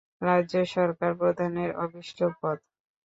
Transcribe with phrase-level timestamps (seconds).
[0.21, 2.57] রাজ্য সরকার প্রধানের অভীষ্ট পদ।